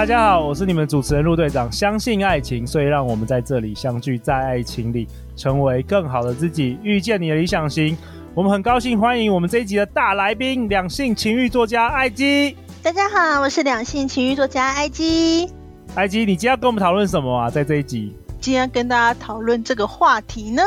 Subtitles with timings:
[0.00, 1.70] 大家好，我是你们主持人陆队长。
[1.70, 5.06] 相信爱情，所以让我们在这里相聚，在爱情里
[5.36, 7.94] 成为更好的自己，遇见你的理想型。
[8.32, 12.56] 我们很高兴欢迎我们这一集的大来宾——两性情欲作家艾姬。
[12.82, 15.52] 大家好，我是两性情欲作家艾姬。
[15.94, 17.50] 艾姬，你今天要跟我们讨论什么啊？
[17.50, 20.62] 在这一集，今天要跟大家讨论这个话题呢，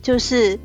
[0.00, 0.58] 就是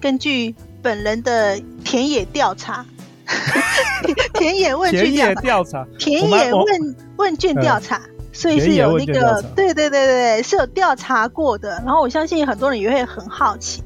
[0.00, 2.86] 根据本人的田野调查。
[4.34, 8.00] 田野问卷调查，田野问问卷调查，
[8.32, 11.70] 所以是有那个，对对对对，是有调查过的。
[11.84, 13.82] 然后我相信很多人也会很好奇，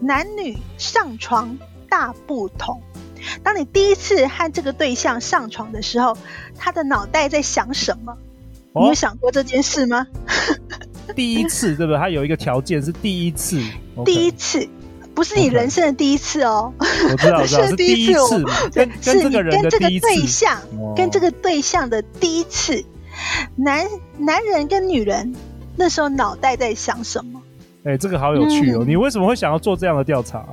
[0.00, 1.56] 男女上床
[1.88, 2.80] 大不同。
[3.42, 6.16] 当你第一次和这个对象上床的时候，
[6.56, 8.16] 他的脑袋在想什么？
[8.74, 10.06] 你有想过这件事吗？
[11.14, 11.98] 第一次对不对？
[11.98, 13.60] 他有一个条件是第一次，
[14.04, 14.68] 第一次。
[15.16, 17.10] 不是你人生的第一次哦，okay.
[17.10, 20.60] 我知道，我知道 是第一次，跟跟这个人的第一次，是你跟这个对象，
[20.94, 22.84] 跟这个对象的第一次，
[23.56, 25.34] 男男人跟女人
[25.74, 27.40] 那时候脑袋在想什么？
[27.84, 28.88] 哎、欸，这个好有趣哦、嗯！
[28.88, 30.44] 你为什么会想要做这样的调查？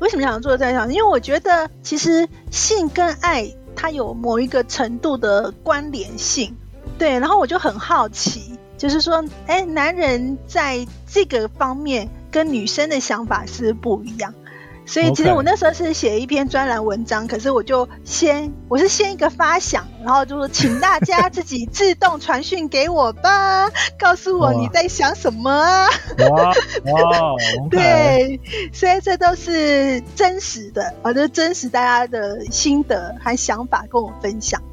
[0.00, 0.92] 为什么想要做这样的调查？
[0.92, 6.54] 因为我觉得其实性跟爱它有某一个程度的关联性，
[6.98, 12.06] 对，然后我就很好奇，就是说，哎、欸，男人在这个方面。
[12.30, 14.34] 跟女生的想法是不一样，
[14.86, 23.68] 所以其实我那时候是写一篇专栏文章可是我就先我是先一个发想，然后就说请大家自己自动传讯给我吧，
[23.98, 25.88] 告诉我你在想什么啊？
[26.30, 26.52] 哇
[26.92, 27.34] 哇，
[27.70, 28.40] 对，
[28.72, 34.67] 所以这都是真实的，啊，就是真实大家的心得和想法跟我分享的。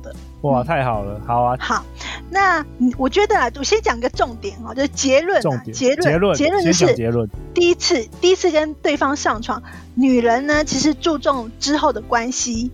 [0.46, 1.58] 哇，太好了，好啊。
[1.60, 1.84] 好，
[2.30, 2.64] 那
[2.98, 7.28] 我觉得啊，我先讲个重点哦，就是结论啊，结论，结论，结论就是结论。
[7.54, 9.64] 第一次，第一次跟对方上床，
[9.96, 12.72] 女人呢其实注重之后的关系，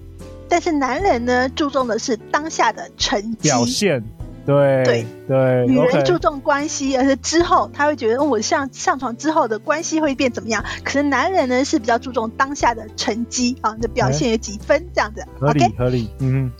[0.49, 4.03] 但是男人呢注重的是当下的成绩表现。
[4.43, 10.61] 对对对，女人注重关系，而且之后他会觉得，我上上床之后的关系会变怎么样？
[10.83, 15.23] 可是男人呢是比较注重当下的成绩啊，你的表现有几分这样子。
[15.39, 16.51] 合理合理，嗯。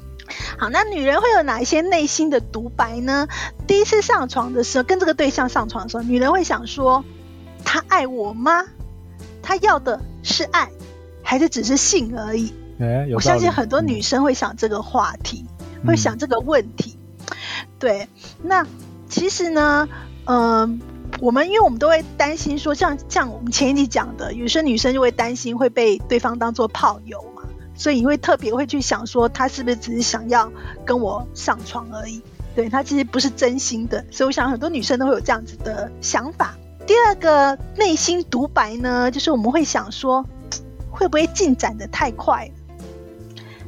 [0.58, 3.28] 好，那女人会有哪一些内心的独白呢？
[3.68, 7.04] 第一次上床的时候，跟这个对象上床的时候，女人会想说：
[7.64, 8.66] 他爱我吗？
[9.42, 10.70] 他要的是爱，
[11.24, 12.54] 还是只是性而已？
[12.80, 15.46] 欸、我相信很多女生会想这个话题，
[15.82, 16.98] 嗯、会想这个问题。
[17.80, 18.08] 对，
[18.44, 18.66] 那
[19.10, 19.88] 其实呢，
[20.26, 20.80] 嗯、呃，
[21.20, 27.31] 我们因为我们都会担心说，像像我们前一集讲的，有些女生就会担心会被对方当做炮友。
[27.76, 30.52] 所以你会特别会去想说，他是不是只是想要
[30.86, 32.22] 跟我上床而已？
[32.56, 34.06] 对，他其实不是真心的。
[34.12, 36.56] 所以我想很多女生都会有这样子的想法。
[36.86, 40.26] 第二个内心独白呢，就是我们会想说，
[40.90, 42.52] 会不会进展的太快？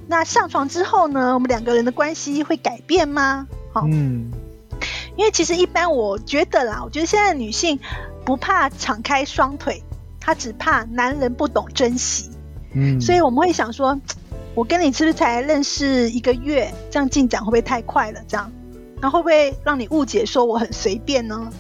[0.06, 3.48] 那上床之后呢，我们两个人的关系会改变吗？
[3.72, 4.30] 好，嗯，
[5.16, 7.80] 因为其实一般我觉得啦，我觉得现在的女性
[8.26, 9.82] 不怕敞开双腿，
[10.20, 12.30] 她只怕男人不懂珍惜。
[12.74, 14.00] 嗯，所以我们会想说，
[14.56, 18.20] 我跟你是不是才认识一个月，这样进展会不会太快了？
[18.28, 18.52] 这样，
[19.02, 21.52] 然后会不会让你误解说我很随便呢？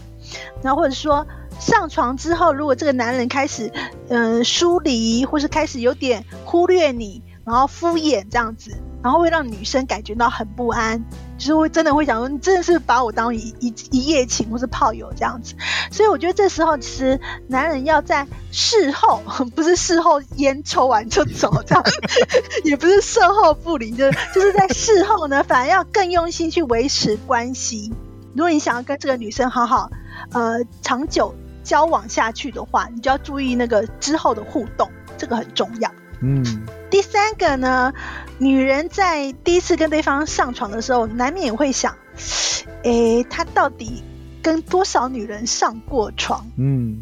[0.61, 1.25] 然后或者说
[1.59, 3.71] 上床之后，如果这个男人开始
[4.09, 8.71] 嗯、疏离，或是开始有点忽略你，然后敷衍这样子，
[9.01, 11.03] 然后会让女生感觉到很不安。
[11.35, 15.55] 就是会真的会想说，你真的是把我当一一一夜情或是炮友这样子，
[15.91, 19.21] 所以我觉得这时候其实男人要在事后，
[19.53, 21.83] 不是事后烟抽完就走这样，
[22.63, 27.91] 也不是事后不理，就是就是在事后呢，反而要更用心去维持关系。
[28.33, 29.91] 如果你想要跟这个女生好好
[30.31, 35.91] 呃长久交往下去的话，你就要注意那个之后的互动，这个很重要。
[36.21, 36.63] 嗯。
[36.93, 37.91] 第三个呢，
[38.37, 41.95] 女人在第一次跟对方上床的时候，难免会想，
[42.83, 44.03] 诶，他到底
[44.43, 46.45] 跟多少女人上过床？
[46.55, 47.01] 嗯，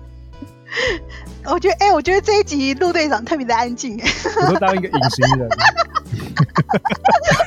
[1.44, 4.00] 我觉得，哎，我觉得这一集陆队长特别的安静，
[4.40, 5.50] 我都当一个隐形人。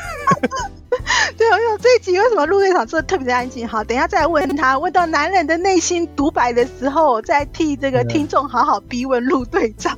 [1.85, 3.67] 这一集为什么陆队长做的特别的安静？
[3.67, 9.95] 好，等一下再问他，问到男人的内心独白的时候，再替这个听众好好逼问陆队长。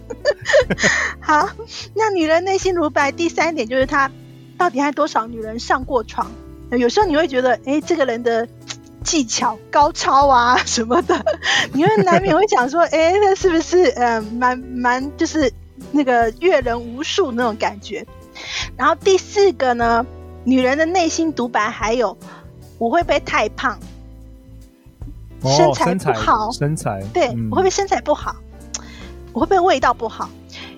[1.22, 1.48] 好，
[1.96, 4.12] 那女人内心独白第三点就是他
[4.58, 6.30] 到底和多少女人上过床？
[6.72, 8.46] 有时候你会觉得，哎，这个人的
[9.06, 11.24] 技巧高超啊什么的，
[11.72, 15.54] 你会难免会想说，哎，那是不是呃蛮蛮就是
[15.94, 18.06] 那个阅人无数那种感觉？
[18.76, 20.06] 然后第四个呢，
[20.48, 22.18] 女人的内心独白还有，
[22.78, 23.78] 我会不会太胖？
[25.42, 28.34] 哦、身材不好，身材，对、嗯，我会不会身材不好？
[29.34, 30.30] 我会不会味道不好？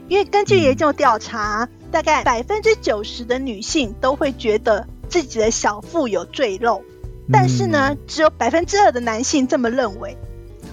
[0.08, 6.82] 因为根据研究调查，嗯、大概百分之九十的女性都会觉得自己的小腹有赘肉，
[7.28, 10.18] 嗯、但是呢，只有百分之二的男性这么认为。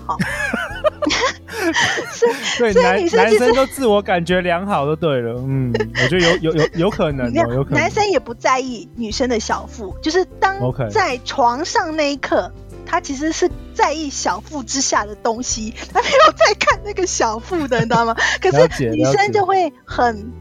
[0.06, 0.16] 好，
[2.58, 5.34] 对男男生都自我感觉良好就对了。
[5.46, 5.72] 嗯，
[6.02, 7.80] 我觉得有有有有可能、哦，有可能。
[7.80, 10.56] 男生也不在意女生的小腹，就是当
[10.90, 12.52] 在床上那一刻。
[12.88, 18.14] 他其实是在意小腹之下的东西，他没有在看那个小腹的，你知道吗？
[18.40, 20.32] 可是女生就会很，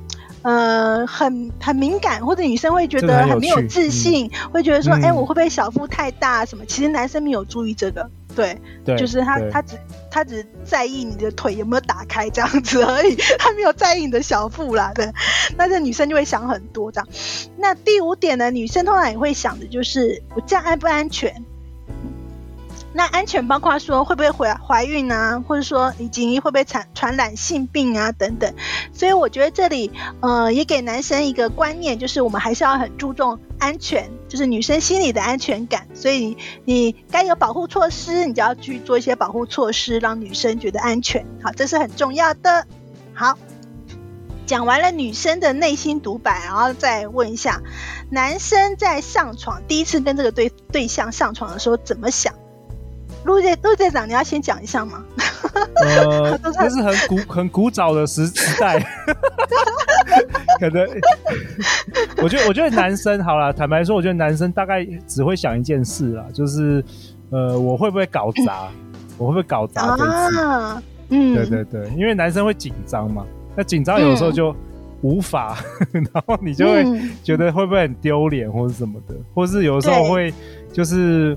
[0.44, 6.64] 呃，很很敏感，或者女生会觉得很没有自信，嗯、会觉得说，哎、嗯欸，我会不会小腹太大什么？
[6.68, 9.78] 其实男生没有注意这个，对，对就是他他只
[10.12, 15.12] 他只在意你的腿有没有打开这样子而已，他没有在意你的小腹啦，对。
[15.58, 17.08] 那这女生就会想很多这样。
[17.58, 21.46] 那第五点呢，女生通常也会想的就是，我这样安不安全？
[22.98, 28.54] 那安全包括说会不会怀怀孕啊，或者说以及会不会传传染性病啊等等，
[28.94, 35.88] 所以我觉得这里呃也给男生一个观念，就是我们还是要很注重安全，就是女生心里的安全感。
[35.94, 41.26] 所以你该有保护措施，你就要去做一些保护措施，让女生觉得安全。
[41.44, 42.66] 好，这是很重要的。
[43.14, 43.38] 好，
[44.46, 47.62] 讲完了女生的内心独白，然后再问一下，
[48.10, 52.34] 男生在上床第一次跟这个对对象上床的时候怎么想？
[53.26, 55.04] 陆队陆队长，你要先讲一下吗？
[55.84, 58.80] 呃， 这是很古很古早的时时代，
[60.60, 60.88] 可能
[62.22, 66.84] 我觉得我觉得男生好了，坦白说，我觉得男生大概只会想一件事啦，就是
[67.32, 68.70] 呃，我会不会搞砸？
[69.18, 70.40] 我会不会搞砸这次？
[70.42, 70.84] 啊？
[71.10, 73.26] 嗯，对对对，因为男生会紧张嘛，
[73.56, 74.56] 那紧张有时候就
[75.02, 75.58] 无法，
[75.94, 76.86] 嗯、 然后你就会
[77.24, 80.34] 觉得会不会很丢脸或者什么的，或是有时候会
[80.72, 81.36] 就是。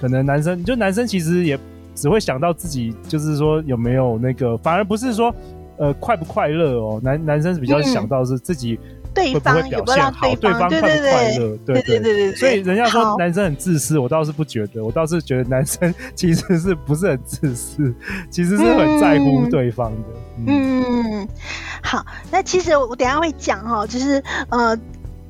[0.00, 1.58] 可能男生就男生其实也
[1.94, 5.34] 只会想到自己，就是说有没有那个，反而不是说
[5.76, 6.98] 呃快不快乐哦。
[7.04, 8.80] 男男生是比较想到是自己
[9.14, 12.34] 会不会表现好，对方快不快乐，对对对对。
[12.34, 17.94] 所以人家说男生很自私，我倒是不觉得，我倒是觉得男生其实是不是很自私，
[18.30, 20.08] 其实是很在乎对方的。
[20.46, 20.84] 嗯，
[21.18, 21.28] 嗯
[21.82, 24.74] 好，那其实我等一下会讲哈，就是呃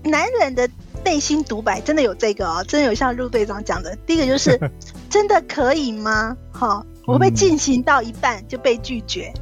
[0.05, 0.69] 男人的。
[1.05, 4.59] 内心独白真的有这个哦，真的有像陆队长讲的，第一个就是
[5.11, 6.37] 真的可以吗？
[6.53, 9.33] 好，我被进行到一半就被拒绝？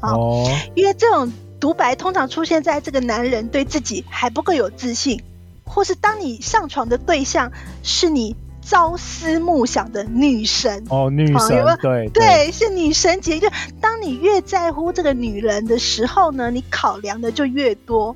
[0.00, 5.22] 好，哦，因为这种独白通常出现在这个男人对自己还不够有自信，
[5.64, 7.52] 或是当你上床的对象
[7.82, 13.48] 是你朝思暮想的女神哦，女神对，对是女神节，就
[13.80, 18.14] 当你越在乎这个女人的时候呢，你考量的就越多。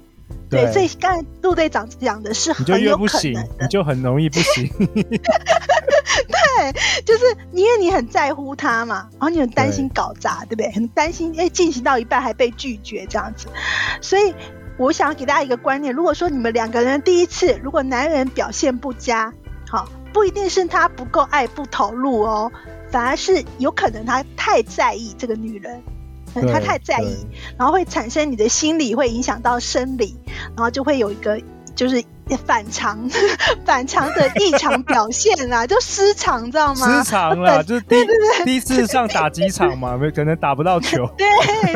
[0.49, 4.69] 对，对，所以刚才陆队长讲的是很有可能的，你就很容易不行。
[6.29, 6.73] 对，
[7.05, 10.73] 就是因为你很在乎他嘛，然后你很担心搞砸，对，对不对？
[10.73, 13.49] 很担心哎，进行到一半还被拒绝这样子。
[14.01, 14.35] 所以
[14.79, 19.33] 我想要给大家一个观念：如果说你们两个人第一次，如果男人表现不佳，
[19.69, 22.51] 好，不一定是他不够爱不投入哦，
[22.91, 25.83] 反而是有可能他太在意这个女人。
[26.43, 30.17] 他太在意，然后会产生你的心理，会影响到生理，
[30.57, 31.41] 然后就会有一个
[31.75, 32.03] 就是
[32.45, 33.09] 反常
[33.65, 37.03] 反常的异常 表现啦，就失常，知道吗？
[37.03, 41.09] 失常了，就是第对对对第一次上打几场嘛，没可能打不到球。
[41.17, 41.27] 对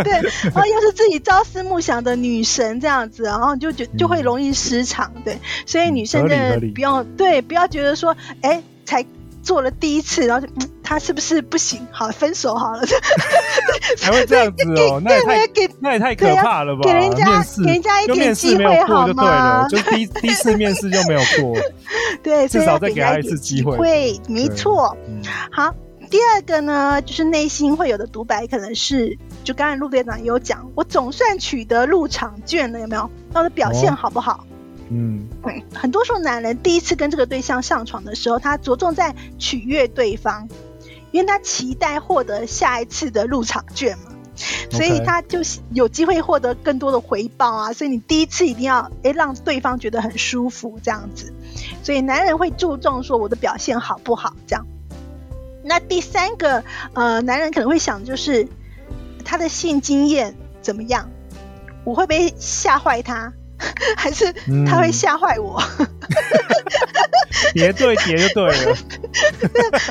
[0.03, 0.13] 对，
[0.45, 5.13] 然后又是自己朝思暮想的女神这样子，然后就觉就会容易失常。
[5.25, 9.05] 对，所以女生真的不要对，不要觉得说，哎，才。
[9.51, 11.85] 做了第一次，然后就嗯，他是不是不行？
[11.91, 12.83] 好，分手好了。
[14.01, 15.01] 还会这样子哦？
[15.05, 15.39] 那也太
[15.81, 16.83] 那也太可怕了吧？
[16.85, 19.67] 给人家给人家一点机会好吗？
[19.69, 21.59] 就第第一次面试就没有过，
[22.23, 23.77] 对，至少再给他一次机会。
[23.77, 24.97] 会，没错。
[25.51, 25.75] 好，
[26.09, 33.11] 第二个呢，就是内心会有的独白，可能是就刚才陆队长也有讲，我总算取得入场券了，有没有？
[33.33, 34.47] 那我的表现好不好？
[34.93, 35.29] 嗯，
[35.73, 40.49] 很多时候男人第一次跟这个对象上床的时候，他着重在取悦对方，
[41.13, 44.13] 因为他期待获得下一次的入场券嘛，
[44.73, 45.39] 所以他就
[45.73, 47.73] 有机会获得更多的回报啊。
[47.73, 51.33] 所以你第一次一定要诶让对方觉得很舒服这样子，
[51.85, 54.67] 所以男人会注重说我的表现好不好这样。
[55.63, 58.49] 那第三个呃，男人可能会想就是
[59.25, 61.09] 他的性经验怎么样，
[61.85, 63.33] 我会不会吓坏他？
[63.97, 64.33] 还是
[64.67, 65.63] 他会吓坏我？
[67.55, 68.77] 叠、嗯、对叠就对了。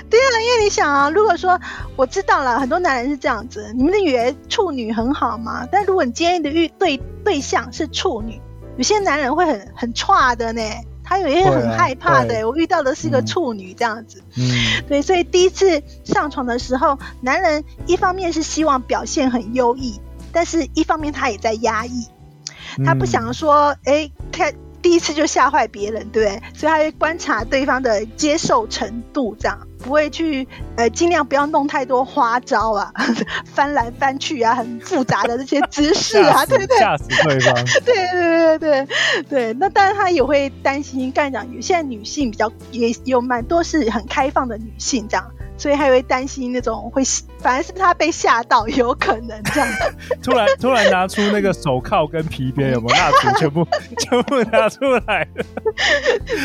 [0.09, 1.59] 对啊，因为你想啊，如果说
[1.95, 5.67] 我知道了，很多男人是这样子，你们以为处女很好嘛？
[5.71, 8.41] 但如果你今天的遇对对象是处女，
[8.77, 10.61] 有些男人会很很差的呢。
[11.01, 19.99] 他有些很害怕的，我遇到的是一个处女这样子，嗯，对，所以第一次上床的时候，男人一方面是希望表现很优异，
[20.31, 22.05] 但是一方面他也在压抑，
[22.85, 24.51] 他不想说，哎、欸，他。
[24.81, 26.41] 第一次就吓坏别人，对不对？
[26.53, 30.47] 所以他会观察对方的接受程度，这样不会去
[30.77, 32.93] 呃尽量不要弄太多花招啊，
[33.43, 36.77] 翻来翻去啊，很复杂的这些姿势啊，对不对？
[36.79, 37.53] 吓死对方。
[37.83, 38.87] 对对对对
[39.27, 45.29] 对，那当然他也会担心，刚才讲有现在女性比较也有蛮多是很开放的女性这样。
[45.59, 47.03] 所以还会担心那种会，
[47.39, 49.69] 反而是他被吓到，有可能这样。
[50.23, 53.67] 突然突然拿出那个手铐跟皮鞭，有没有蜡烛全部
[53.99, 55.27] 全部拿出来？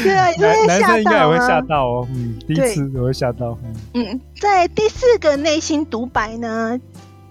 [0.03, 2.09] 对啊，男男生应该也会吓到哦。
[2.11, 3.57] 嗯，第一次也会吓到。
[3.95, 6.77] 嗯，在第四个内心独白呢，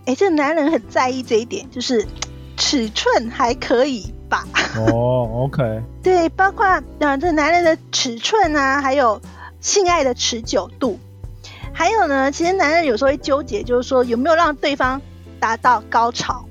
[0.06, 2.08] 哎、欸，这个男人很在意这一点，就是
[2.56, 4.48] 尺寸还可以吧？
[4.78, 5.82] 哦，OK。
[6.02, 6.82] 对，包括啊，
[7.18, 9.22] 这个男人的尺寸啊，还有
[9.60, 10.98] 性爱的持久度。
[11.84, 15.02] 还有呢，其实男人有时候会纠结，就是说有没有让对方
[15.38, 16.46] 达到高潮，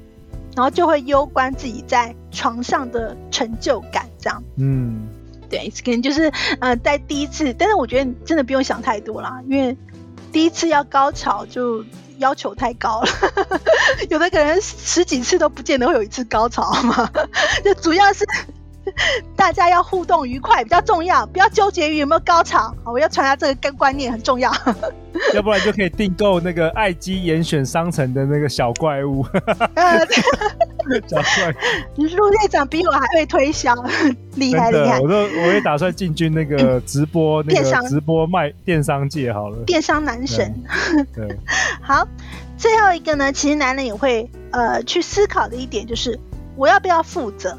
[0.54, 4.44] 然后就会攸关自己在床上的成就感，这样。
[4.58, 5.08] 嗯，
[5.48, 9.74] 对，可能就是呃，在第一次，但是我觉得真的不用想太多啦，因为
[10.32, 11.82] 第一次要高潮就
[12.18, 13.08] 要求太高了，
[14.10, 17.10] 有的可能十几次都不见得会有一次高潮嘛，
[17.64, 18.26] 就主要是。
[19.36, 22.74] 大家要互动愉快比较重要，不要纠结于有没有高潮。
[22.84, 24.52] 好，我要传达这个跟观念很重要。
[25.34, 29.24] 要不然就可以订购那个爱基严选商城的那个小怪物。
[31.06, 31.54] 小怪，
[31.96, 33.74] 陆队长比我还会推销，
[34.36, 34.98] 厉害厉害。
[35.00, 39.58] 我都我也打算进军那个直播那个直播卖电商界好了。
[39.64, 40.52] 电商男神。
[41.14, 41.28] 对。
[41.28, 41.38] 对
[41.80, 42.08] 好，
[42.56, 46.18] 最后一个呢，其实男人也会呃去思考的一点就是，
[46.56, 47.56] 我要不要负责？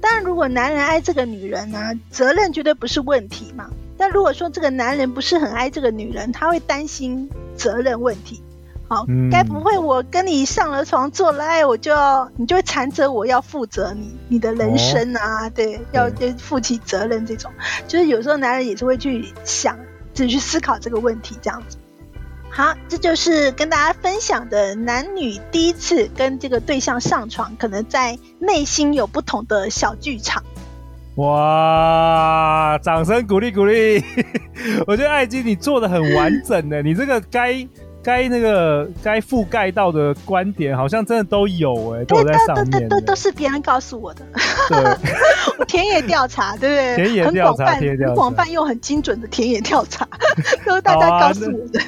[0.00, 3.70] 当然，如果男人爱这个女人呢、啊，责任绝对不是问题嘛。
[3.98, 8.42] 但如果说这个男人不是很爱这个女人，他会担心责任问题。
[8.88, 15.46] 好，该、嗯、不会我跟你上了床做了爱，我就要你就会缠着我要负责你你的人生啊？
[15.46, 17.52] 哦、对，要就负起责任这种，
[17.86, 19.78] 就是有时候男人也是会去想，
[20.12, 21.76] 自己去思考这个问题这样子。
[22.50, 30.42] 好，这就是跟大家分享的男女第一次跟这个对象上床，可能在内心有不同的小剧场。
[31.14, 34.02] 哇，掌声鼓励鼓励！
[34.86, 37.66] 我觉得爱姬你做的很完整的，你这个该。
[38.02, 42.70] 该那个该覆盖到的观点，好像真的都有哎、欸，都在上面。
[42.70, 44.24] 对，都都都是别人告诉我的。
[44.68, 44.78] 对，
[45.58, 46.96] 我田野调查，对不对？
[46.96, 50.08] 田野调查，很广泛又很精准的田野调查，
[50.64, 51.80] 都是大家告诉我的。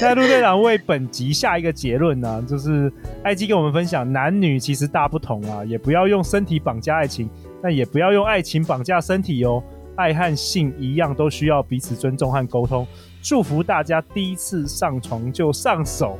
[0.00, 2.90] 那陆队长为本集下一个结论呢、啊，就是
[3.22, 7.28] 爱姬跟我们分享，男女其实大不同啊，也不要用身体绑架爱情，
[7.62, 9.62] 但也不要用爱情绑架身体哦。
[9.98, 12.86] 爱和性一样，都需要彼此尊重和沟通。
[13.20, 16.16] 祝福大家第一次上床就上手，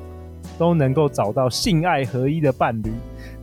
[0.59, 2.93] 都能够找到性爱合一的伴侣。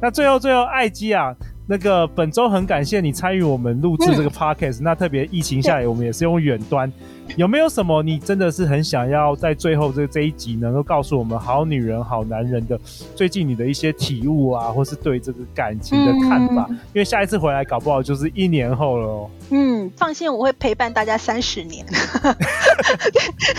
[0.01, 1.33] 那最后最后，艾基啊，
[1.65, 4.83] 那个本周很感谢你参与我们录制这个 podcast、嗯。
[4.83, 6.91] 那特别疫情下来，我们也是用远端。
[7.37, 12.79] 有没有什么你真的是很想要在最后这这一集能够告诉我们好女人好男人的
[13.15, 16.65] 最近你的一些体悟啊，或是对这个感情的看法？
[16.69, 19.29] 嗯、因为下一次回来搞不好就是一年后了哦。
[19.49, 21.85] 嗯，放心，我会陪伴大家三十年。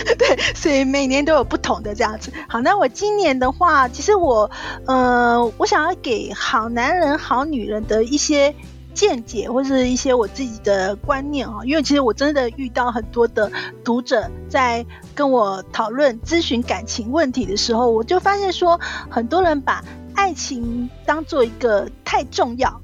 [0.07, 2.31] 对，对，所以每年都有不同的这样子。
[2.47, 4.49] 好，那我今年的话，其实我
[4.85, 8.55] 呃，我想要给好男人好女人的一些。
[8.97, 13.51] 见解或是一些我自己的观念啊，因为其实我真的遇到很多的
[13.83, 19.85] 读者在跟我讨论咨询感情问题的时候，我就发现说，很多人把
[20.15, 22.81] 爱情当做一个太重要，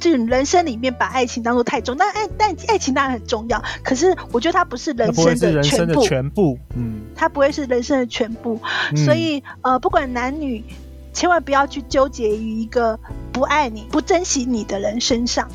[0.00, 8.58] 就人生里面把爱情当做太重，但爱但爱情当然很重要，可是我觉得它不是人生的全部，全部，嗯，它不会是人生的全部，
[9.04, 10.64] 所以呃，不管男女。
[11.14, 12.98] 千万不要去纠结于一个
[13.32, 15.48] 不爱你、不珍惜你的人身上。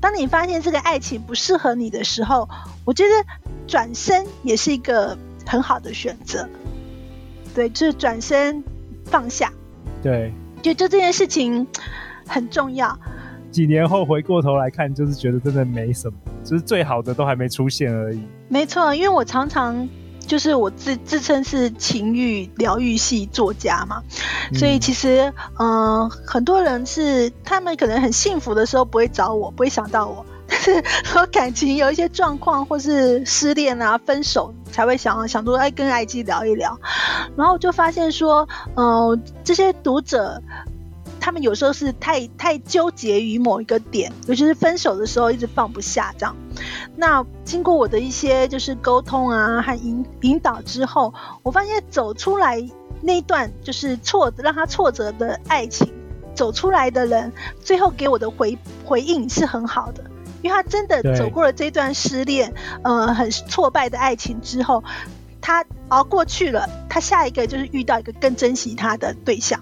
[0.00, 2.48] 当你发现这个爱情不适合你的时候，
[2.86, 3.10] 我觉得
[3.66, 6.48] 转身也是一个很好的选择。
[7.54, 8.64] 对，就是转身
[9.04, 9.52] 放下。
[10.02, 11.66] 对，就就这件事情
[12.26, 12.98] 很重要。
[13.50, 18.22] 几年后回过头来看，就是觉得真的没什么，就是最好的都还没出现而已。
[18.48, 19.88] 没错，因为我常常。
[20.30, 24.00] 就是我自自称是情欲疗愈系作家嘛，
[24.54, 36.78] 所以其实嗯、呃，很多人是他们可能很幸福的时候不会找我，不会想到我， 但是和感情有一些状况或是失恋啊、分手才会想想说哎，跟 IG 聊一聊，
[37.36, 40.40] 然后就发现说，嗯、呃，这些读者。
[41.20, 46.34] 他们有时候是太太纠结于某一个点，尤其是分手的时候一直放不下这样。
[46.96, 51.12] 那经过我的一些就是沟通啊和引引导之后，
[51.42, 52.60] 我发现走出来
[53.02, 55.92] 那一段就是挫让他挫折的爱情，
[56.34, 60.04] 走出来的人最后给我的回回应是很好的，
[60.42, 64.82] 因为他真的走过了这段失恋，呃，很挫败的爱情之后，
[65.40, 69.60] 他熬过去了，他下一个就是遇到一个更珍惜他的对象。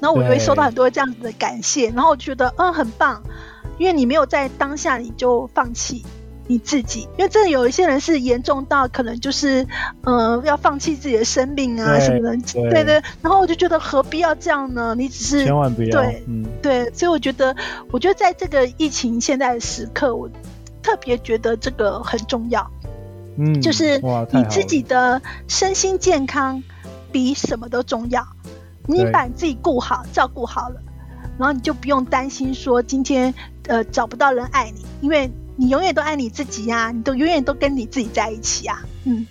[0.00, 3.22] 然后我就会收到很多这样子的感谢，然后我觉得嗯很棒，
[3.78, 6.04] 因为你没有在当下你就放弃
[6.46, 9.66] 你自己，因为真的有一些人是严重到可能就是
[10.02, 13.02] 呃要放弃自己的生命啊什么的，对对，对。
[13.20, 14.94] 然后我就觉得何必要这样呢？
[14.96, 17.54] 你只是千万不要对、嗯、对，所以我觉得
[17.90, 20.30] 我觉得在这个疫情现在的时刻，我
[20.82, 22.70] 特别觉得这个很重要，
[23.36, 24.00] 嗯，就是
[24.32, 26.62] 你自己的身心健康
[27.12, 28.26] 比什么都重要。
[28.88, 30.80] 你把你自己顾好，照顾好了，
[31.38, 33.32] 然后你就不用担心说今天
[33.68, 39.26] 呃找不到人爱你，因为你永远都爱你自己呀、啊，你都永远都跟你自己在一起啊，嗯。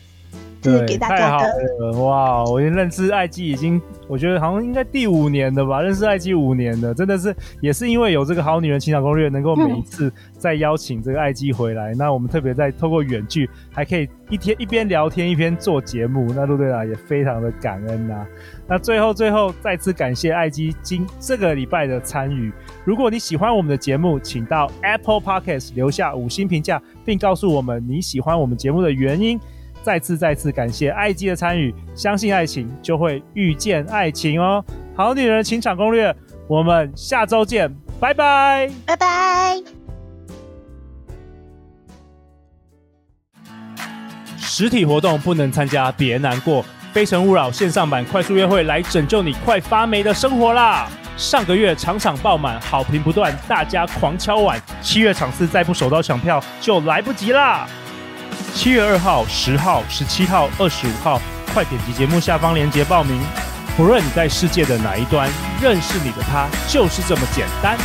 [0.59, 2.43] 对，给大家的哇！
[2.43, 5.81] 我已经认识艾姬已经，我觉得好像应该第五年的吧。
[5.81, 11.93] 认识艾姬五年的，真的是也是因为有这个好女人情场攻略，能够每一次再邀请这个艾姬回来。
[11.93, 16.31] 那我们特别在透过远距，还可以一天一边聊天一边做节目。
[16.33, 18.25] 那陆队长也非常的感恩呐、
[18.67, 22.51] 那最后最后再次感谢艾姬今这个礼拜的参与。
[22.85, 29.39] 如果你喜欢我们的节目，请到 Apple Podcast 留下五星评价，并告诉我们你喜欢我们节目的原因。
[29.87, 34.61] 再次再次感谢艾姬的参与，相信爱情就会遇见爱情哦！
[34.93, 36.13] 好女人情场攻略，
[36.45, 39.63] 我们下周见，拜拜，拜拜。
[44.35, 50.89] 实体活动不能参加，别难过，非诚勿扰线上版快速约会来拯救你快发霉的生活啦！
[51.15, 57.65] 上个月场场爆满，好评不断，大家狂敲碗，七月场次再不手刀抢票就来不及啦！
[58.57, 61.21] 七月二号、十号、十七号、二十五号，
[61.53, 63.21] 快点击节目下方链接报名。
[63.77, 65.29] 不论你在世界的哪一端，
[65.61, 67.77] 认识你的他就是这么简单。